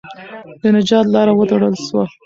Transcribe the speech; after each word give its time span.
د 0.61 0.63
نجات 0.75 1.05
لاره 1.13 1.33
وتړل 1.35 1.75
سوه. 1.85 2.03